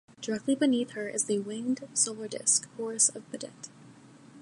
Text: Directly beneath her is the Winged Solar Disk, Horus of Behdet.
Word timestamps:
Directly 0.19 0.55
beneath 0.55 0.93
her 0.93 1.09
is 1.09 1.25
the 1.25 1.37
Winged 1.37 1.87
Solar 1.93 2.27
Disk, 2.27 2.67
Horus 2.75 3.09
of 3.09 3.31
Behdet. 3.31 3.69